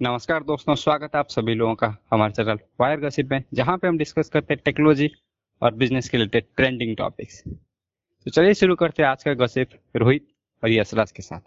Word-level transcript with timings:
नमस्कार 0.00 0.42
दोस्तों, 0.42 0.74
स्वागत 0.74 1.14
है 1.14 1.18
आप 1.18 1.28
सभी 1.28 1.54
लोगों 1.54 1.74
का 1.74 1.86
हमारे 2.12 2.32
चैनल 2.32 2.58
वायर 2.80 3.00
गसिप 3.00 3.30
में, 3.30 3.42
जहाँ 3.54 3.76
पे 3.78 3.88
हम 3.88 3.96
डिस्कस 3.98 4.28
करते 4.28 4.54
हैं 4.54 4.60
टेक्नोलॉजी 4.64 5.10
और 5.62 5.74
बिज़नेस 5.74 6.08
के 6.08 6.16
रिलेटेड 6.16 6.44
ट्रेंडिंग 6.56 6.96
टॉपिक्स 6.96 7.42
तो 7.46 8.30
चलिए 8.30 8.54
शुरू 8.54 8.74
करते 8.74 9.02
हैं 9.02 9.08
आज 9.08 9.24
का 9.24 9.34
गसिप 9.34 9.70
रोहित 9.96 10.26
और 10.62 10.70
यशराज 10.70 11.12
के 11.12 11.22
साथ। 11.22 11.40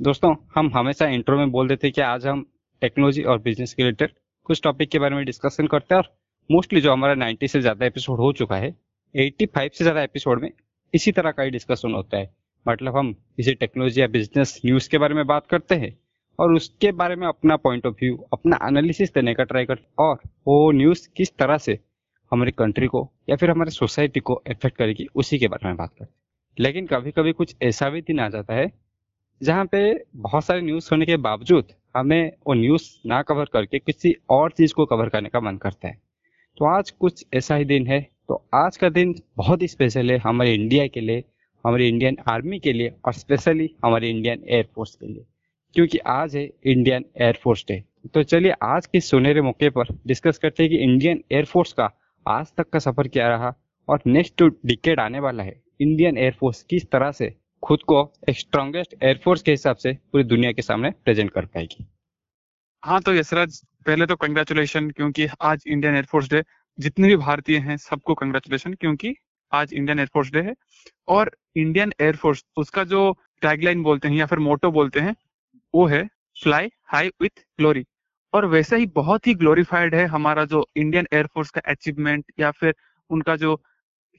दोस्तों, 0.00 0.34
हम 0.54 0.70
हमेशा 0.74 1.06
इंट्रो 1.08 1.38
में 1.38 1.50
बोल 1.50 1.68
देते 1.68 1.86
हैं 1.86 1.94
कि 1.94 2.00
आज 2.00 2.26
हम 2.26 2.44
टेक्नोलॉजी 2.82 3.22
और 3.22 3.38
बिज़नेस 3.40 3.74
के 3.74 3.82
रिलेटेड 3.82 4.12
कुछ 4.46 4.62
टॉपिक 4.62 4.90
के 4.90 4.98
बारे 4.98 5.14
में 5.14 5.24
डिस्कशन 5.24 5.66
करते 5.66 5.94
हैं 5.94 6.02
और 6.02 6.14
मोस्टली 6.50 6.80
जो 6.80 6.92
हमारा 6.92 7.14
90 7.24 7.48
से 7.48 7.60
ज़्यादा 7.60 7.86
एपिसोड 7.86 8.20
हो 8.20 8.32
चुका 8.34 8.56
है 8.56 8.74
85 9.14 9.68
से 9.68 9.84
ज़्यादा 9.84 10.02
एपिसोड 10.02 10.42
में 10.42 10.50
इसी 10.94 11.12
तरह 11.12 11.30
का 11.30 11.42
ही 11.42 11.50
डिस्कशन 11.50 11.94
होता 11.94 12.18
है। 12.18 12.30
मतलब 12.66 12.96
हम 12.96 13.14
इसी 13.38 13.54
टेक्नोलॉजी 13.56 14.00
या 14.00 14.06
बिज़नेस 14.10 14.60
न्यूज़ 14.66 14.90
के 14.90 14.98
बारे 14.98 15.14
में 15.14 15.26
बात 15.26 15.46
करते 15.46 15.74
हैं 15.74 15.96
और 16.38 16.54
उसके 16.54 16.92
बारे 16.92 17.16
में 17.16 17.26
अपना 17.28 17.56
पॉइंट 17.58 17.86
ऑफ़ 17.86 17.94
व्यू 17.94 18.16
अपना 18.32 18.58
एनालिसिस 18.64 19.12
देने 19.14 19.34
का 19.34 19.44
ट्राई 19.44 19.64
कर, 19.64 19.78
और 19.98 20.18
वो 20.46 20.70
न्यूज़ 20.72 21.08
किस 21.16 21.36
तरह 21.36 21.58
से 21.58 21.78
हमारी 22.32 22.50
कंट्री 22.52 22.86
को 22.86 23.08
या 23.28 23.36
फिर 23.36 23.50
हमारे 23.50 23.70
सोसाइटी 23.70 24.20
को 24.20 24.42
इफ़ेक्ट 24.46 24.76
करेगी, 24.76 25.06
उसी 25.14 25.38
के 25.38 25.48
बारे 25.48 25.68
में 25.68 25.76
बात 25.76 25.94
करते 25.98 26.20
लेकिन 26.58 26.86
कभी 26.86 27.10
कभी 27.10 27.32
कुछ 27.32 27.54
ऐसा 27.62 27.88
भी 27.90 28.00
दिन 28.02 28.20
आ 28.20 28.28
जाता 28.28 28.54
है, 28.54 28.70
जहाँ 29.40 29.64
पे 29.66 30.04
बहुत 30.16 30.44
सारे 30.44 30.60
न्यूज़ 30.60 30.88
होने 30.92 31.06
के 31.06 31.16
बावजूद 31.18 31.72
हमें 31.96 32.32
वो 32.46 32.54
न्यूज़ 32.54 32.88
ना 33.06 33.20
कवर 33.22 33.48
करके 33.52 33.78
किसी 33.78 34.14
और 34.30 34.50
चीज़ 34.52 34.74
को 34.74 34.86
कवर 34.86 35.08
करने 35.08 35.28
का 35.28 35.40
मन 35.40 35.56
करता 35.56 35.88
है। 35.88 36.00
तो 36.58 36.64
आज 36.66 36.90
कुछ 36.92 37.24
ऐसा 37.34 37.56
ही 37.56 37.64
दिन 37.64 37.86
है 37.86 38.00
तो 38.28 38.42
आज 38.54 38.76
का 38.76 38.88
दिन 38.90 39.14
बहुत 39.36 39.62
ही 39.62 39.68
स्पेशल 39.68 40.10
है 40.10 40.16
हमारे 40.18 40.54
इंडिया 40.54 40.86
के 40.86 41.00
लिए, 41.00 41.24
हमारी 41.64 41.88
इंडियन 41.88 42.16
आर्मी 42.28 42.58
के 42.58 42.72
लिए 42.72 42.92
और 43.04 43.12
स्पेशली 43.14 43.70
हमारे 43.84 44.10
इंडियन 44.10 44.44
एयरफोर्स 44.46 44.94
के 44.94 45.06
लिए। 45.06 45.24
क्योंकि 45.74 45.98
आज 45.98 46.36
है 46.36 46.44
इंडियन 46.66 47.04
एयरफोर्स 47.20 47.64
डे 47.68 47.82
तो 48.14 48.22
चलिए 48.22 48.54
आज 48.62 48.86
के 48.86 49.00
सुनहरे 49.00 49.40
मौके 49.40 49.70
पर 49.70 49.92
डिस्कस 50.06 50.38
करते 50.38 50.62
हैं 50.62 50.70
कि 50.70 50.78
इंडियन 50.78 51.22
एयरफोर्स 51.32 51.72
का 51.72 51.90
आज 52.26 52.52
तक 52.56 52.68
का 52.70 52.78
सफ़र 52.78 53.08
क्या 53.08 53.28
रहा 53.28 53.54
और 53.88 54.00
नेक्स्ट 54.06 54.36
टू 54.38 54.48
डिकेड 54.66 55.00
आने 55.00 55.20
वाला 55.20 55.42
है 55.42 55.60
इंडियन 55.80 56.18
एयरफोर्स 56.18 56.62
किस 56.62 56.90
तरह 56.90 57.12
से 57.12 57.34
खुद 57.62 57.82
को 57.82 58.00
एक 58.28 58.38
स्ट्रॉन्गेस्ट 58.38 58.94
एयरफोर्स 59.02 59.42
के 59.42 59.50
हिसाब 59.50 59.76
से 59.76 59.92
पूरी 60.12 60.24
दुनिया 60.24 60.52
के 60.52 60.62
सामने 60.62 60.90
प्रेजेंट 61.04 61.30
कर 61.30 61.46
पाएगी। 61.46 61.86
हाँ 62.82 63.00
तो 63.00 63.14
यशराज, 63.14 63.60
पहले 63.86 64.06
तो 64.06 64.16
कंग्रेचुलेशन 64.16 64.90
क्योंकि 64.90 65.26
आज 65.42 65.64
इंडियन 65.66 65.94
एयरफोर्स 65.94 66.30
डे 66.30 66.42
जितने 66.78 67.08
भी 67.08 67.16
भारतीय 67.16 67.58
हैं 67.58 67.76
सबको 67.78 68.14
कंग्रेचुलेशन 68.14 68.74
क्योंकि 68.74 69.14
आज 69.52 69.72
इंडियन 69.74 69.98
एयरफोर्स 69.98 70.30
डे 70.32 70.40
है। 70.40 70.54
और 71.08 71.30
इंडियन 71.56 71.92
एयरफोर्स 72.00 72.44
उसका 72.56 72.84
जो 72.84 73.10
टैगलाइन 73.42 73.82
बोलते 73.82 74.08
हैं 74.08 74.16
या 74.16 74.26
फिर 74.26 74.38
मोटो 74.38 74.70
बोलते 74.70 75.00
हैं 75.00 75.14
वो 75.74 75.86
है 75.86 76.08
फ्लाई 76.42 76.70
हाई 76.84 77.08
विथ 77.08 77.44
ग्लोरी 77.58 77.84
और 78.32 78.46
वैसे 78.46 78.76
ही 78.76 78.86
बहुत 78.86 79.26
ही 79.26 79.34
ग्लोरीफाइड 79.34 79.94
है 79.94 80.06
हमारा 80.06 80.44
जो 80.44 80.66
इंडियन 80.76 81.06
एयरफोर्स 81.12 81.50
का 81.50 81.60
अचीवमेंट 81.60 82.24
या 82.40 82.50
फिर 82.50 82.74
उनका 83.10 83.36
जो 83.36 83.62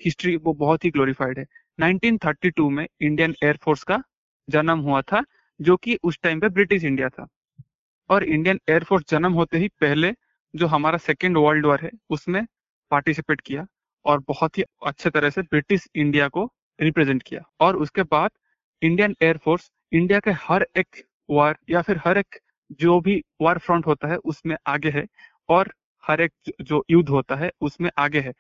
हिस्ट्री 0.06 0.36
वो 0.38 0.54
बहुत 0.54 0.86
ही 0.86 0.90
ग्लोरीफाइड 0.90 1.40
है। 1.40 1.46
1932 1.80 2.70
में 2.70 2.88
इंडियन 3.02 3.36
एयरफोर्स 3.44 3.84
का 3.84 4.02
जन्म 4.50 4.80
हुआ 4.80 5.02
था, 5.02 5.24
जो 5.62 5.78
कि 5.78 5.98
उस 6.04 6.20
टाइम 6.24 6.40
पे 6.40 6.50
ब्रिटिश 6.50 6.84
इंडिया 6.84 7.10
था। 7.10 7.28
और 8.10 8.24
इंडियन 8.24 8.60
एयरफोर्स 8.70 9.04
जन्म 9.10 9.34
होते 9.34 9.58
ही 9.58 9.68
पहले 9.68 10.14
जो 10.56 10.68
हमारा 10.68 10.98
सेकेंड 10.98 11.38
वर्ल्ड 11.38 11.66
वॉर 11.66 11.80
है, 11.84 11.92
उसमें 12.10 12.46
पार्टिसिपेट 12.92 13.42
किया 13.42 13.66
और 14.06 14.20
बहुत 14.20 14.58
ही 14.58 14.64
अच्छे 14.86 15.10
तरह 15.10 15.30
से 15.30 15.42
ब्रिटिश 15.42 15.88
इंडिया 15.96 16.28
को 16.28 16.54
रिप्रेजेंट 16.82 17.24
किया। 17.24 17.42
और 17.60 17.76
उसके 17.76 18.04
बाद 18.04 18.32
इंडियन 18.82 19.16
एयरफोर्स 19.22 19.72
इंडिया 19.92 20.20
के 20.20 20.32
हर 20.32 20.68
एक 20.78 21.04
वार 21.30 21.58
या 21.70 21.82
फिर 21.82 22.00
हर 22.06 22.18
एक 22.18 22.40
जो 22.82 23.00
भी 23.02 23.22
वार 23.42 23.58
फ्रंट 23.58 23.88
होता 23.88 24.08
है 24.08 24.18
उसमें 24.26 24.56
आगे 24.68 24.90
है 24.90 25.06
और 25.50 25.74
हर 26.04 26.22
एक 26.22 26.34
जो 26.62 26.84
युद्ध 26.92 27.10
होता 27.10 27.36
है 27.36 27.52
उसमें 27.62 27.90
आगे 27.98 28.20
है। 28.20 28.34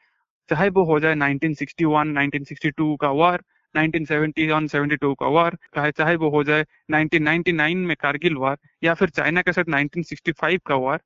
चाहे 0.49 0.69
वो 0.69 0.83
हो 0.83 0.99
जाए 0.99 1.15
1961, 1.15 2.07
1962 2.07 2.95
का 3.01 3.09
वार 3.11 3.43
1971, 3.75 4.67
72 4.67 5.13
का 5.19 5.27
वार 5.27 5.57
चाहे 5.75 5.91
चाहे 5.91 6.15
वो 6.15 6.29
हो 6.29 6.43
जाए 6.43 6.65
1999 6.91 7.85
में 7.85 7.95
कारगिल 7.99 8.35
वार 8.35 8.57
या 8.83 8.93
फिर 8.93 9.09
चाइना 9.09 9.41
के 9.41 9.53
साथ 9.53 9.69
1965 9.69 10.59
का 10.65 10.75
वार 10.75 11.01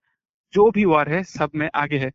जो 0.53 0.69
भी 0.71 0.85
वार 0.85 1.09
है 1.09 1.23
सब 1.23 1.51
में 1.55 1.69
आगे 1.75 1.97
है। 1.97 2.11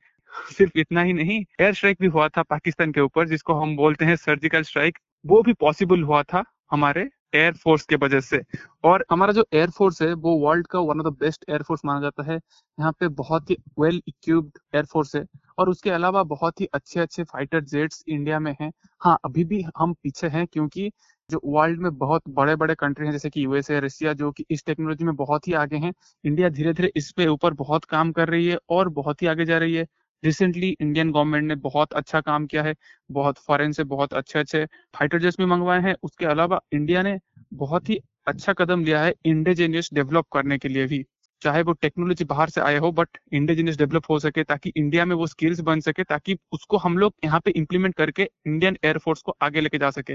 सिर्फ़ 0.58 0.78
इतना 0.78 1.02
ही 1.02 1.12
नहीं 1.12 1.44
एयर 1.60 1.74
स्ट्राइक 1.74 1.96
भी 2.00 2.06
हुआ 2.06 2.28
था 2.28 2.42
पाकिस्तान 2.42 2.92
के 2.92 3.00
ऊपर 3.00 3.28
जिसको 3.28 3.54
हम 3.54 3.76
बोलते 3.76 4.04
हैं 4.04 4.16
सर्जिकल 4.16 4.62
स्ट्राइक 4.62 4.98
वो 5.26 5.42
भी 5.42 5.52
पॉसिबल 5.52 6.02
हुआ 6.02 6.22
था 6.22 6.44
हमारे 6.70 7.08
एयरफोर्स 7.34 7.86
के 7.86 7.96
वजह 7.96 8.20
से। 8.20 8.40
और 8.84 9.04
हमारा 9.10 9.32
जो 9.32 9.44
एयरफोर्स 9.52 10.02
है, 10.02 10.12
वो 10.14 10.36
वर्ल्ड 10.38 10.66
का 10.66 10.78
one 10.80 11.00
of 11.00 11.08
the 11.08 11.16
best 11.18 11.44
air force 11.50 11.80
माना 11.84 12.00
जाता 12.00 12.22
है। 12.22 12.36
यहाँ 12.78 12.92
पे 13.00 13.08
बहुत 13.08 13.50
ही 13.50 13.56
वेल 13.80 14.02
इक्विप्ड 14.08 14.58
एयरफोर्स 14.74 15.16
है। 15.16 15.24
और 15.58 15.68
उसके 15.68 15.90
अलावा 15.90 16.22
बहुत 16.22 16.60
ही 16.60 16.66
अच्छे 16.74 17.00
अच्छे 17.00 17.24
फाइटर 17.24 17.60
जेट्स 17.64 18.04
इंडिया 18.08 18.38
में 18.40 18.56
हैं। 18.60 18.72
हाँ 19.00 19.18
अभी 19.24 19.44
भी 19.44 19.64
हम 19.78 19.92
पीछे 19.92 20.26
हैं 20.26 20.46
क्योंकि 20.46 20.90
जो 21.30 21.40
वर्ल्ड 21.44 21.80
में 21.80 21.96
बहुत 21.98 22.22
बड़े 22.28 22.56
बड़े 22.56 22.74
कंट्री 22.74 23.06
हैं, 23.06 23.12
जैसे 23.12 23.30
कि 23.30 23.44
यूएसए 23.44 23.80
रशिया 23.80 24.12
जो 24.12 24.30
कि 24.32 24.44
इस 24.50 24.64
टेक्नोलॉजी 24.66 25.04
में 25.04 25.14
बहुत 25.16 25.48
ही 25.48 25.52
आगे 25.52 25.76
हैं। 25.76 25.92
इंडिया 26.24 26.48
धीरे 26.48 26.72
धीरे 26.72 26.92
इस 26.96 27.10
पे 27.12 27.26
ऊपर 27.26 27.52
बहुत 27.54 27.84
काम 27.84 28.12
कर 28.12 28.28
रही 28.28 28.46
है 28.48 28.58
और 28.70 28.88
बहुत 28.88 29.22
ही 29.22 29.26
आगे 29.26 29.44
जा 29.44 29.58
रही 29.58 29.74
है। 29.74 29.86
रिसेंटली 30.24 30.76
इंडियन 30.80 31.10
गवर्नमेंट 31.12 31.48
ने 31.48 31.54
बहुत 31.56 31.92
अच्छा 31.92 32.20
काम 32.20 32.46
किया 32.46 32.62
है, 32.62 32.74
बहुत 33.10 33.38
फॉरेन 33.38 33.72
से 33.72 33.84
बहुत 33.84 34.14
अच्छे 34.14 34.38
अच्छे 34.38 34.64
फाइटर 34.94 35.18
जेट्स 35.18 35.38
भी 35.38 35.46
मंगवाए 35.46 35.80
हैं। 35.80 35.94
उसके 36.02 36.26
अलावा 36.26 36.60
इंडिया 36.72 37.02
ने 37.02 37.18
बहुत 37.54 37.88
ही 37.88 37.98
अच्छा 38.26 38.52
कदम 38.52 38.84
लिया 38.84 39.02
है 39.02 39.14
इंडिजीनियस 39.26 39.90
डेवलप 39.94 40.26
करने 40.32 40.58
के 40.58 40.68
लिए 40.68 40.86
भी। 40.86 41.04
चाहे 41.42 41.62
वो 41.62 41.72
टेक्नोलॉजी 41.72 42.24
बाहर 42.24 42.48
से 42.48 42.60
आए 42.60 42.76
हो 42.78 42.90
बट 42.92 43.18
इंडिजीनियस 43.32 43.78
डेवलप 43.78 44.02
हो 44.10 44.18
सके 44.18 44.42
ताकि 44.44 44.72
इंडिया 44.76 45.04
में 45.04 45.14
वो 45.16 45.26
स्किल्स 45.26 45.60
बन 45.60 45.80
सके, 45.80 46.04
ताकि 46.04 46.36
उसको 46.52 46.76
हम 46.76 46.98
लोग 46.98 47.14
यहाँ 47.24 47.40
पे 47.40 47.50
इम्प्लीमेंट 47.50 47.94
करके 47.94 48.28
इंडियन 48.46 48.76
एयरफोर्स 48.84 49.22
को 49.22 49.36
आगे 49.42 49.60
लेके 49.60 49.78
जा 49.78 49.90
सके। 49.90 50.14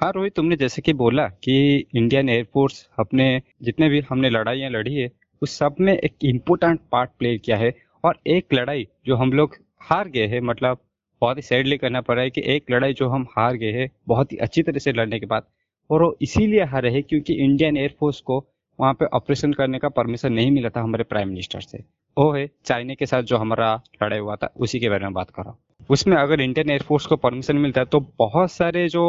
हाँ 0.00 0.12
रोहित, 0.12 0.34
तुमने 0.34 0.56
जैसे 0.56 0.82
कि 0.82 0.92
बोला 0.92 1.26
कि 1.28 1.86
इंडियन 1.96 2.28
एयरफोर्स 2.28 2.88
अपने 2.98 3.40
जितने 3.62 3.88
भी 3.88 4.00
हमने 4.00 4.30
लड़ाइयाँ 4.30 4.70
लड़ी 4.70 4.94
है, 4.94 5.10
उस 5.42 5.58
सब 5.58 5.76
में 5.80 5.92
एक 5.94 6.24
इम्पोर्टेंट 6.24 6.80
पार्ट 6.92 7.10
प्ले 7.18 7.36
किया 7.38 7.56
है। 7.56 7.74
और 8.08 8.18
एक 8.26 8.54
लड़ाई 8.54 8.86
जो 9.06 9.16
हम 9.16 9.32
लोग 9.32 9.56
हार 9.80 10.08
गए 10.08 10.26
हैं 10.26 10.40
मतलब 10.42 10.78
बहुत 11.22 11.36
ही 11.36 11.42
सैडली 11.42 11.76
करना 11.78 12.00
पड़ा 12.00 12.22
है 12.22 12.30
कि 12.30 12.42
एक 12.46 12.70
लड़ाई 12.70 12.92
जो 12.94 13.08
हम 13.08 13.26
हार 13.30 13.56
गए 13.56 13.72
हैं, 13.72 13.88
बहुत 14.08 14.32
ही 14.32 14.36
अच्छी 14.36 14.62
तरह 14.62 14.78
से 14.78 14.92
लड़ने 14.92 15.18
के 15.20 15.26
बाद। 15.26 15.46
और 15.90 16.02
वो 16.02 16.16
इसीलिए 16.22 16.64
हारे 16.64 16.90
है 16.90 17.02
क्योंकि 17.02 17.34
इंडियन 17.34 17.76
एयरफोर्स 17.76 18.20
को 18.20 18.38
वहाँ 18.78 18.92
पे 18.94 19.04
ऑपरेशन 19.14 19.52
करने 19.52 19.78
का 19.78 19.88
परमिशन 19.90 20.32
नहीं 20.32 20.50
मिला 20.50 20.68
था 20.68 20.80
हमारे 20.80 21.04
प्राइम 21.04 21.28
मिनिस्टर 21.28 21.60
से। 21.60 21.78
वो 22.16 22.30
है 22.32 22.48
चाइना 22.64 22.94
के 22.94 23.06
साथ 23.06 23.22
जो 23.22 23.36
हमारा 23.36 23.74
लड़ाई 24.02 24.18
हुआ 24.18 24.36
था, 24.36 24.52
उसी 24.56 24.80
के 24.80 24.88
बारे 24.88 25.04
में 25.04 25.12
बात 25.14 25.30
कर 25.30 25.42
रहा 25.42 25.50
हूँ। 25.50 25.86
उसमें 25.90 26.16
अगर 26.16 26.40
इंडियन 26.40 26.70
एयरफोर्स 26.70 27.06
को 27.06 27.16
परमिशन 27.18 27.56
मिलता 27.56 27.80
है 27.80 27.86
तो 27.86 28.00
बहुत 28.18 28.52
सारे 28.52 28.88
जो 28.88 29.04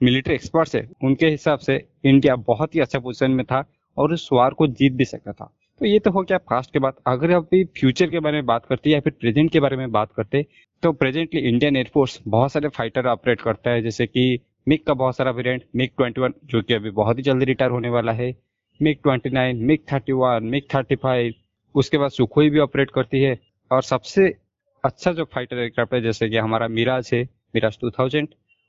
मिलिट्री 0.00 0.34
एक्सपर्ट्स 0.34 0.76
है, 0.76 0.88
उनके 1.04 1.26
हिसाब 1.28 1.58
से 1.58 1.82
इंडिया 2.04 2.36
बहुत 2.36 2.74
ही 2.74 2.80
अच्छा 2.80 2.98
पोजिशन 2.98 3.30
में 3.30 3.44
था। 3.46 3.64
और 3.98 4.12
उस 4.12 4.28
वार 4.32 4.54
को 4.54 4.66
जीत 4.68 4.92
भी 4.92 5.04
सकता 5.04 5.32
था। 5.32 5.52
तो 5.80 5.86
ये 5.86 5.98
तो 5.98 6.10
हो 6.10 6.22
गया 6.22 6.38
पास्ट 6.40 6.72
के 6.72 6.78
बाद। 6.78 6.94
अगर 7.06 7.30
अभी 7.30 7.64
फ्यूचर 7.78 8.10
के 8.10 8.20
बारे 8.20 8.36
में 8.36 8.46
बात 8.46 8.66
करते 8.66 8.90
या 8.90 9.00
फिर 9.00 9.12
प्रेजेंट 9.20 9.50
के 9.52 9.60
बारे 9.60 9.76
में 9.76 9.90
बात 9.92 10.12
करते 10.12 10.44
तो 10.82 10.92
प्रेजेंटली 10.94 11.40
इंडियन 11.40 11.76
एयरफोर्स 11.76 12.18
बहुत 12.28 12.52
सारे 12.52 12.68
फाइटर 12.68 13.06
ऑपरेट 13.06 13.40
करता 13.40 13.70
है। 13.70 13.82
जैसे 13.82 14.06
कि 14.06 14.38
मिक 14.68 14.86
का 14.86 14.94
बहुत 14.94 15.16
सारा 15.16 15.30
वेरिएंट 15.30 15.62
मिक 15.76 15.92
21 15.92 16.32
जो 16.44 16.62
कि 16.62 16.74
अभी 16.74 16.90
बहुत 16.92 17.18
ही 17.18 17.22
जल्दी 17.22 17.44
रिटायर 17.44 17.70
होने 17.70 17.88
वाला 17.88 18.12
है। 18.12 18.34
मिक 18.80 19.00
29 19.02 19.62
मिक 19.62 19.84
31 19.86 20.42
मिक 20.44 20.68
35 20.70 21.32
उसके 21.74 21.98
बाद 21.98 22.10
सुखोई 22.10 22.50
भी 22.50 22.58
ऑपरेट 22.58 22.90
करती 22.90 23.22
है। 23.22 23.38
और 23.70 23.82
सबसे 23.84 24.28
अच्छा 24.84 25.12
जो 25.12 25.24
फाइटर 25.24 25.58
एयरक्राफ्ट 25.58 25.94
है, 25.94 26.00
जैसे 26.02 26.28
कि 26.28 26.36
हमारा 26.36 26.68
मिराज 26.70 27.10
है 27.14 27.22
मिराज 27.54 27.78
2000 27.80 28.28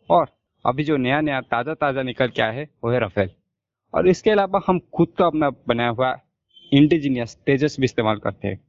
और 0.09 0.27
अभी 0.65 0.83
जो 0.83 0.97
नया 0.97 1.21
नया 1.21 1.41
ताज़ा 1.41 1.73
ताज़ा 1.75 2.03
निकल 2.03 2.27
के 2.27 2.41
आया 2.41 2.51
है, 2.51 2.67
वो 2.83 2.91
है 2.91 2.99
रफेल 2.99 3.29
और 3.93 4.07
इसके 4.07 4.31
अलावा 4.31 4.61
हम 4.67 4.79
खुद 4.95 5.13
का 5.17 5.25
अपना 5.25 5.49
बनाया 5.67 5.89
हुआ 5.89 6.15
इंडिजीनियस 6.71 7.37
तेजस 7.45 7.75
भी 7.79 7.85
इस्तेमाल 7.85 8.17
करते 8.17 8.47
हैं। 8.47 8.59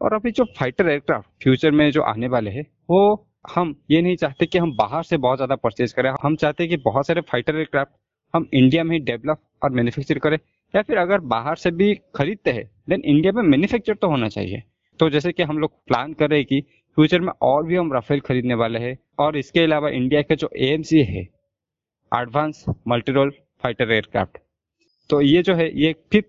और 0.00 0.14
अभी 0.14 0.30
जो 0.30 0.44
फाइटर 0.58 0.88
एयरक्राफ्ट 0.88 1.28
फ्यूचर 1.42 1.70
में 1.70 1.90
जो 1.90 2.02
आने 2.02 2.28
वाले 2.28 2.50
हैं, 2.50 2.66
वो 2.90 3.26
हम 3.46 3.74
ये 3.90 4.00
नहीं 4.02 4.16
चाहते 4.16 4.46
कि 4.46 4.58
हम 4.58 4.74
बाहर 4.76 5.02
से 5.02 5.16
बहुत 5.18 5.38
ज़्यादा 5.38 5.56
परचेज 5.56 5.92
करें। 5.92 6.10
हम 6.22 6.36
चाहते 6.36 6.62
हैं 6.62 6.70
कि 6.70 6.76
बहुत 6.84 7.06
सारे 7.06 7.20
फाइटर 7.22 7.56
एयरक्राफ्ट 7.56 7.92
हम 8.34 8.48
इंडिया 8.54 8.84
में 8.84 8.92
ही 8.92 9.02
डेवलप 9.02 9.40
और 9.62 9.70
मैन्युफैक्चर 9.70 10.18
करें। 10.18 10.38
या 10.74 10.82
फिर 10.82 10.98
अगर 10.98 11.20
बाहर 11.30 11.56
से 11.56 11.70
भी 11.72 11.94
खरीदते 12.16 12.52
हैं 12.52 12.64
देन 12.90 13.02
इंडिया 13.04 13.32
में 13.32 13.42
मैन्युफैक्चर 13.42 13.94
तो 13.94 14.08
होना 14.08 14.28
चाहिए। 14.28 14.62
तो 15.00 15.08
जैसे 15.10 15.32
कि 15.32 15.42
हम 15.42 15.58
लोग 15.58 15.72
प्लान 15.86 16.12
कर 16.12 16.30
रहे 16.30 16.38
हैं 16.38 16.46
कि 16.46 16.60
फ्यूचर 16.98 17.20
में 17.20 17.32
और 17.42 17.66
भी 17.66 17.76
हम 17.76 17.92
राफेल 17.92 18.20
खरीदने 18.20 18.54
वाले 18.54 18.78
हैं। 18.78 18.96
और 19.18 19.36
इसके 19.36 19.60
अलावा 19.60 19.88
इंडिया 19.90 20.22
के 20.22 20.36
जो 20.36 20.50
ए 20.56 20.76
है 20.92 21.22
एडवांस 22.12 22.64
मल्टीरोल 22.88 23.30
फाइटर 23.62 23.92
एयरक्राफ्ट 23.92 24.38
तो 25.12 25.20
ये 25.20 25.42
जो 25.42 25.54
है, 25.54 25.68
ये 25.76 25.92
फिफ्थ 26.12 26.28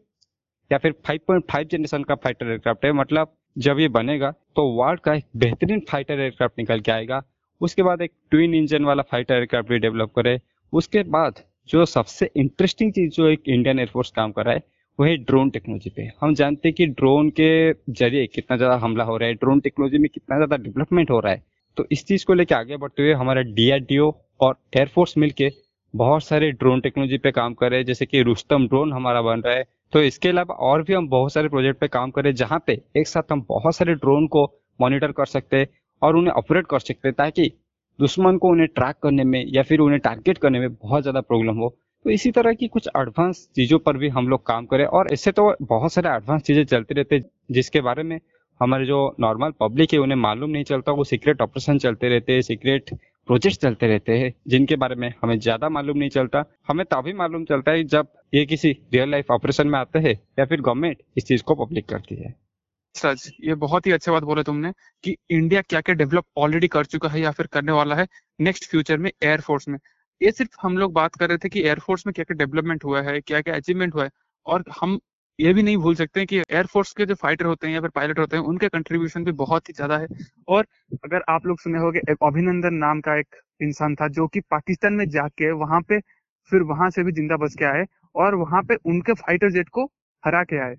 या 0.72 0.78
फिर 0.78 0.94
5.5 1.08 1.68
जनरेशन 1.72 2.04
का 2.04 2.16
फाइटर 2.16 2.48
एयरक्राफ्ट 2.48 2.86
है। 2.86 2.92
मतलब 2.94 3.32
जब 3.58 3.80
ये 3.80 3.88
बनेगा 3.90 4.32
तो 4.56 4.66
वर्ल्ड 4.72 5.00
का 5.00 5.14
एक 5.14 5.26
बेहतरीन 5.38 5.82
फाइटर 5.90 6.20
एयरक्राफ्ट 6.20 6.60
निकल 6.60 6.80
के 6.80 6.92
आएगा। 6.92 7.22
उसके 7.62 7.84
बाद 7.84 8.02
एक 8.02 8.12
ट्विन 8.32 8.54
इंजन 8.56 8.86
वाला 8.86 9.04
फाइटर 9.12 9.34
एयरक्राफ्ट 9.34 9.70
भी 9.70 9.80
डेवलप 9.80 10.12
करे। 10.16 10.40
उसके 10.74 11.04
बाद 11.16 11.40
जो 11.70 11.86
सबसे 11.86 12.30
इंटरेस्टिंग 12.36 12.92
चीज़ 12.94 13.12
जो 13.12 13.28
एक 13.28 13.44
इंडियन 13.48 13.80
एयरफोर्स 13.80 14.12
काम 14.12 14.32
कर 14.32 14.46
रहा 14.46 14.54
है, 14.54 14.64
वो 15.00 15.06
है 15.06 15.16
ड्रोन 15.18 15.50
टेक्नोलॉजी 15.50 15.90
पे। 15.90 16.10
हम 16.22 16.34
जानते 16.36 16.68
हैं 16.68 16.76
कि 16.76 16.86
ड्रोन 16.88 17.30
के 17.40 17.50
ज़रिए 17.94 18.28
कितना 18.28 18.58
ज़्यादा 18.58 18.76
हमला 18.78 19.04
हो 19.04 19.18
रहा 19.18 19.30
है 19.30 19.36
ड्रोन 19.36 19.60
टेक्नोलॉजी 19.60 19.98
में 19.98 20.10
कितना 20.14 20.36
ज़्यादा 20.36 20.58
डेवलपमेंट 20.64 21.12
हो 21.12 21.20
रहा 21.20 21.34
है। 21.34 21.44
तो 21.78 21.86
इस 21.92 22.06
चीज़ 22.08 22.26
को 22.26 22.34
लेकर 22.34 22.56
आगे 22.56 22.78
बढ़ते 22.78 23.04
हुए 23.04 23.14
हमारा 23.16 23.42
डीआरडीओ 23.54 24.14
और 24.42 24.58
एयरफोर्स 24.78 25.18
मिलके 25.18 25.52
बहुत 25.94 26.24
सारे 26.24 26.52
ड्रोन 26.54 26.82
टेक्नोलॉजी 26.82 27.18
पे 27.18 27.32
काम 27.32 27.54
कर 27.54 27.70
रहे 27.70 27.80
हैं, 27.80 27.86
जैसे 27.86 28.06
कि 28.06 28.22
रुस्तम 28.24 28.68
ड्रोन 28.68 28.94
हमारा 28.94 29.22
बन 29.22 29.42
रहा 29.42 29.56
है। 29.56 29.66
तो 29.94 30.02
इसके 30.04 30.30
अलावा 30.30 30.56
और 30.68 30.82
भी 30.84 30.94
हम 30.94 31.08
बहुत 31.10 31.34
सारे 31.34 31.50
प्रोजेक्ट 31.50 31.80
पे 31.80 31.88
काम 31.90 32.12
कर 32.12 32.24
रहे 32.24 32.32
हैं, 32.32 32.36
जहाँ 32.36 32.64
पे 32.68 32.82
एक 32.98 33.08
साथ 33.08 33.32
हम 33.32 33.46
बहुत 33.50 33.76
सारे 33.76 33.94
ड्रोन 33.96 34.28
को 34.28 34.44
मॉनिटर 34.80 35.12
कर 35.12 35.26
सकते 35.28 35.58
हैं 35.58 35.68
और 36.02 36.16
उन्हें 36.16 36.34
ऑपरेट 36.34 36.68
कर 36.68 36.80
सकते 36.80 37.08
हैं, 37.08 37.14
ताकि 37.16 37.52
दुश्मन 38.00 38.38
को 38.38 38.50
उन्हें 38.50 38.68
ट्रैक 38.70 38.96
करने 39.04 39.24
में 39.24 39.46
या 39.48 39.64
फिर 39.64 39.80
उन्हें 39.80 40.00
टारगेट 40.02 40.38
करने 40.38 40.60
में 40.60 40.74
बहुत 40.74 41.02
ज़्यादा 41.02 41.22
प्रॉब्लम 41.22 41.58
हो। 41.58 41.70
तो 42.06 42.10
इसी 42.10 42.32
तरह 42.32 42.54
की 42.54 42.68
कुछ 42.68 42.88
एडवांस 42.98 43.48
चीज़ों 43.56 43.80
पर 43.80 43.98
भी 43.98 44.10
हम 44.10 44.28
लोग 44.28 44.46
काम 44.48 44.66
करें, 44.66 44.86
और 44.86 45.12
इससे 45.14 45.32
तो 45.32 45.56
बहुत 45.64 45.94
सारे 45.94 46.10
एडवांस 46.10 46.42
चीज़ें 46.44 46.64
चलती 46.66 46.94
रहते 46.94 47.16
है, 47.16 47.22
जिसके 47.52 47.82
बारे 47.82 48.04
में 48.04 48.20
हमारे 48.60 48.86
जो 48.86 49.16
नॉर्मल 49.20 49.52
पब्लिक 49.60 49.94
है, 49.94 50.00
उन्हें 50.00 50.18
मालूम 50.18 50.50
नहीं 50.50 50.64
चलता, 50.64 50.92
वो 50.92 51.04
सीक्रेट 51.06 51.42
ऑपरेशन 51.42 51.78
चलते 51.80 52.10
रहते 52.10 52.34
हैं, 52.34 52.42
सीक्रेट 52.44 52.90
प्रोजेक्ट 53.28 53.62
चलते 53.62 53.88
रहते 53.88 54.18
हैं, 54.18 54.34
जिनके 54.48 54.76
बारे 54.76 54.96
में 54.96 55.14
हमें 55.22 55.38
ज़्यादा 55.40 55.70
मालूम 55.70 55.98
नहीं 55.98 56.10
चलता। 56.12 56.44
हमें 56.68 56.86
तभी 56.86 57.14
मालूम 57.16 57.46
चलता 57.46 57.72
है 57.72 57.84
जब 57.86 58.08
ये 58.34 58.46
किसी 58.46 58.72
रियल 58.94 59.12
लाइफ 59.12 59.32
ऑपरेशन 59.32 59.68
में 59.68 59.78
आते 59.80 60.00
हैं 60.00 60.14
या 60.40 60.46
फिर 60.46 60.62
गवर्नमेंट 60.62 61.02
इस 61.18 61.26
चीज़ 61.26 61.44
को 61.44 61.56
पब्लिक 61.56 61.88
करती 61.90 62.16
है। 62.16 62.34
सच 62.96 63.30
ये 63.44 63.56
बहुत 63.58 63.88
ही 63.88 63.92
अच्छी 63.92 64.12
बात 64.12 64.24
बोले 64.24 64.44
तुमने 64.44 64.72
कि 65.04 65.16
इंडिया 65.32 65.62
क्या 65.64 65.82
क्या 65.82 65.96
डेवलप 65.96 66.26
ऑलरेडी 66.38 66.68
कर 66.68 66.86
चुका 66.86 67.10
है 67.10 67.22
या 67.22 67.32
फिर 67.32 67.48
करने 67.48 67.72
वाला 67.72 67.96
है 67.96 68.08
नेक्स्ट 68.40 68.70
फ्यूचर 68.72 68.98
में 68.98 69.12
एयरफोर्स 69.14 69.68
में। 69.68 69.78
ये 70.22 70.32
सिर्फ़ 70.32 70.58
हम 70.62 70.78
लोग 70.78 70.94
बात 70.94 71.16
कर 71.16 71.30
रहे 71.30 71.38
थे 71.38 71.50
कि 71.50 71.62
एयरफोर्स 71.62 72.06
में 72.08 72.14
क्या 72.14 72.26
क्या 72.26 72.38
डेवलपमेंट 72.38 72.84
हुआ 72.86 73.02
है 73.04 73.20
क्या 73.22 73.42
क्या 73.42 73.56
अचीवमेंट 73.56 73.94
हुआ 73.96 74.04
है, 74.04 74.10
और 74.46 74.64
हम 74.82 75.00
ये 75.40 75.54
भी 75.54 75.64
नहीं 75.64 75.78
भूल 75.78 75.96
सकते 75.96 76.20
हैं 76.20 76.28
कि 76.28 76.38
एयरफोर्स 76.40 76.92
के 76.94 77.06
जो 77.06 77.16
फाइटर 77.16 77.46
होते 77.46 77.68
हैं 77.68 77.74
या 77.74 77.82
फिर 77.82 77.90
पायलट 77.90 78.20
होते 78.20 78.38
हैं, 78.38 78.44
उनके 78.44 78.68
कंट्रीब्यूशन 78.70 79.24
भी 79.24 79.32
बहुत 79.34 79.70
ही 79.70 79.74
ज़्यादा 79.74 79.98
है। 79.98 80.08
और 80.48 80.66
अगर 81.06 81.24
आप 81.30 81.46
लोग 81.46 81.60
सुने 81.60 81.80
होंगे 81.80 82.00
अभिनंदन 82.24 82.74
नाम 82.76 83.02
का 83.02 83.16
एक 83.20 83.36
इंसान 83.62 83.96
था 83.96 84.08
जो 84.10 84.28
कि 84.28 84.40
पाकिस्तान 84.52 84.94
में 84.94 85.08
जाके 85.10 85.52
वहाँ 85.54 85.82
पे, 85.82 86.00
फिर 86.52 86.62
वहाँ 86.64 86.90
से 86.90 87.04
भी 87.04 87.12
ज़िंदा 87.12 87.38
बच 87.38 87.56
के 87.56 87.66
आए 87.66 87.86
और 88.16 88.36
वहाँ 88.36 88.62
पे 88.64 88.76
उनके 88.86 89.14
फाइटर 89.16 89.52
जेट 89.52 89.70
को 89.70 89.86
हरा 90.24 90.44
के 90.44 90.58
आए। 90.60 90.76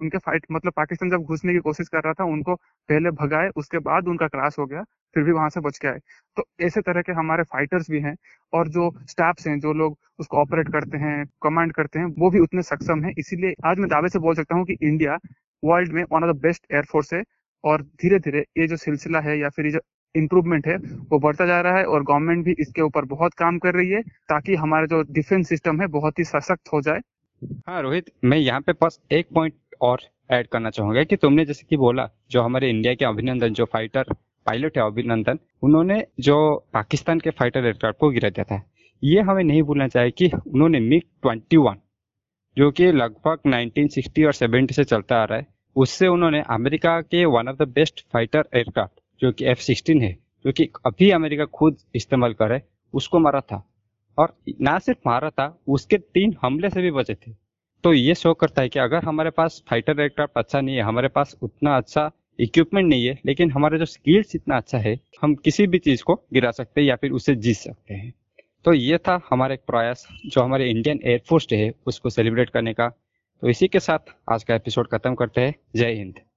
उनके 0.00 0.18
फाइट 0.18 0.46
मतलब 0.52 0.72
पाकिस्तान 0.76 1.10
जब 1.10 1.22
घुसने 1.24 1.52
की 1.52 1.58
कोशिश 1.58 1.88
कर 1.88 2.02
रहा 2.04 2.12
था, 2.12 2.24
उनको 2.24 2.54
पहले 2.54 3.10
भगाए, 3.12 3.48
उसके 3.56 3.78
बाद 3.78 4.08
उनका 4.08 4.26
क्रैश 4.28 4.58
हो 4.58 4.66
गया, 4.66 4.82
फिर 5.14 5.24
भी 5.24 5.32
वहाँ 5.32 5.48
से 5.50 5.60
बच 5.60 5.78
के 5.78 5.88
आए। 5.88 5.98
तो 6.36 6.44
ऐसे 6.60 6.80
तरह 6.80 7.02
के 7.02 7.12
हमारे 7.12 7.42
फाइटर्स 7.42 7.90
भी 7.90 8.00
हैं 8.00 8.14
और 8.52 8.68
जो 8.68 8.90
स्टाफ्स 9.08 9.46
हैं, 9.46 9.58
जो 9.60 9.72
लोग 9.72 9.98
उसको 10.18 10.36
ऑपरेट 10.36 10.72
करते 10.72 10.98
हैं 10.98 11.24
कमांड 11.42 11.72
करते 11.72 11.98
हैं, 11.98 12.06
वो 12.18 12.30
भी 12.30 12.38
उतने 12.38 12.62
सक्षम 12.62 13.04
हैं। 13.04 13.12
इसीलिए 13.18 13.54
आज 13.64 13.78
मैं 13.78 13.88
दावे 13.90 14.08
से 14.08 14.18
बोल 14.18 14.34
सकता 14.34 14.54
हूँ 14.54 14.64
कि 14.64 14.76
इंडिया 14.82 15.18
वर्ल्ड 15.62 15.92
में 15.92 16.02
one 16.12 16.24
of 16.24 16.36
the 16.36 16.40
best 16.40 16.66
air force 16.72 17.12
है 17.14 17.22
और 17.64 17.82
धीरे 17.82 18.18
धीरे 18.18 18.44
ये 18.58 18.66
जो 18.66 18.76
सिलसिला 18.76 19.20
है 19.20 19.38
या 19.38 19.48
फिर 19.48 19.66
ये 19.66 19.72
जो 19.72 19.80
इम्प्रूवमेंट 20.14 20.66
है, 20.66 20.76
वो 20.76 21.18
बढ़ता 21.18 21.46
जा 21.46 21.60
रहा 21.60 21.78
है 21.78 21.84
और 21.84 22.02
गवर्नमेंट 22.02 22.44
भी 22.44 22.54
इसके 22.58 22.82
ऊपर 22.82 23.04
बहुत 23.04 23.34
काम 23.34 23.58
कर 23.58 23.74
रही 23.74 23.90
है 23.90 24.00
ताकि 24.28 24.54
हमारा 24.54 24.86
जो 24.86 25.02
डिफेंस 25.10 25.48
सिस्टम 25.48 25.80
है, 25.80 25.86
बहुत 25.88 26.18
ही 26.18 26.24
सशक्त 26.24 26.72
हो 26.72 26.80
जाए। 26.80 27.00
हाँ 27.66 27.82
रोहित, 27.82 28.10
मैं 28.24 28.38
यहाँ 28.38 28.60
पे 28.60 28.72
बस 28.82 28.98
एक 29.12 29.26
पॉइंट 29.34 29.54
और 29.80 30.00
ऐड 30.30 30.46
करना 30.46 30.70
चाहूँगा 30.70 31.04
कि 31.04 31.16
तुमने 31.16 31.44
जैसे 31.44 31.66
कि 31.70 31.76
बोला, 31.76 32.10
जो 32.30 32.42
हमारे 32.42 32.70
इंडिया 32.70 32.94
के 32.94 33.04
अभिनंदन, 33.04 33.48
जो 33.48 33.64
फाइटर 33.64 34.04
पायलट 34.46 34.78
है 34.78 34.84
अभिनंदन, 34.86 35.38
उन्होंने 35.62 36.06
जो 36.20 36.66
पाकिस्तान 36.74 37.20
के 37.20 37.30
फाइटर 37.30 37.64
एयरक्राफ्ट 37.64 37.98
को 37.98 38.10
गिरा 38.10 38.28
दिया 38.28 38.44
था। 38.44 38.70
ये 39.04 39.20
हमें 39.20 39.44
नहीं 39.44 39.62
भूलना 39.62 39.88
चाहिए 39.88 40.10
कि 40.10 40.26
उन्होंने 40.26 40.80
मिग 40.80 41.02
ट्वेंटी 41.22 41.56
वन 41.56 41.76
जो 42.56 42.70
कि 42.70 42.92
लगभग 42.92 43.38
1960 43.46 44.24
और 44.26 44.32
70 44.32 44.72
से 44.72 44.84
चलता 44.84 45.16
आ 45.16 45.24
रहा 45.24 45.38
है, 45.38 45.46
उससे 45.76 46.06
उन्होंने 46.06 46.42
अमेरिका 46.42 47.00
के 47.00 47.24
one 47.24 47.48
of 47.48 47.56
the 47.56 47.68
best 47.68 48.06
fighter 48.12 48.44
aircraft 48.54 49.00
जो 49.20 49.32
कि 49.32 49.44
एफ़ 49.44 49.58
सिक्सटीन 49.58 50.02
है, 50.02 50.18
जो 50.46 50.52
कि 50.52 50.70
अभी 50.86 51.10
अमेरिका 51.10 51.44
खुद 51.44 51.76
इस्तेमाल 51.94 52.32
करे 52.32 52.62
उसको 52.94 53.18
मारा 53.18 53.40
था। 53.40 53.70
और 54.18 54.36
ना 54.60 54.78
सिर्फ़ 54.78 55.00
मारा 55.06 55.30
था, 55.30 55.60
उसके 55.68 55.98
तीन 55.98 56.36
हमले 56.42 56.70
से 56.70 56.82
भी 56.82 56.90
बचे 56.90 57.14
थे। 57.14 57.45
तो 57.82 57.92
ये 57.92 58.14
शो 58.14 58.34
करता 58.34 58.62
है 58.62 58.68
कि 58.68 58.78
अगर 58.78 59.02
हमारे 59.02 59.30
पास 59.30 59.62
फाइटर 59.70 60.00
एयरक्राफ्ट 60.00 60.32
अच्छा 60.36 60.60
नहीं 60.60 60.76
है, 60.76 60.82
हमारे 60.82 61.08
पास 61.08 61.36
उतना 61.42 61.76
अच्छा 61.76 62.10
इक्विपमेंट 62.40 62.88
नहीं 62.88 63.06
है, 63.06 63.18
लेकिन 63.26 63.50
हमारा 63.50 63.78
जो 63.78 63.84
स्किल्स 63.84 64.34
इतना 64.34 64.56
अच्छा 64.56 64.78
है, 64.78 65.00
हम 65.22 65.34
किसी 65.34 65.66
भी 65.66 65.78
चीज़ 65.78 66.02
को 66.02 66.14
गिरा 66.14 66.50
सकते 66.50 66.80
हैं 66.80 66.88
या 66.88 66.96
फिर 66.96 67.10
उसे 67.10 67.36
जीत 67.36 67.56
सकते 67.56 67.94
हैं। 67.94 68.14
तो 68.64 68.72
ये 68.72 68.98
था 68.98 69.20
हमारा 69.30 69.54
एक 69.54 69.60
प्रयास 69.60 70.08
जो 70.26 70.40
हमारे 70.40 70.70
इंडियन 70.70 71.00
एयरफोर्स 71.04 71.46
डे 71.50 71.56
है, 71.56 71.72
उसको 71.86 72.10
सेलिब्रेट 72.10 72.50
करने 72.50 72.74
का। 72.74 72.88
तो 73.40 73.48
इसी 73.48 73.68
के 73.68 73.80
साथ 73.80 74.32
आज 74.32 74.44
का 74.44 74.54
एपिसोड 74.54 74.88
खत्म 74.88 75.14
करते 75.14 75.40
हैं। 75.40 75.54
जय 75.76 75.92
हिंद। 75.92 76.14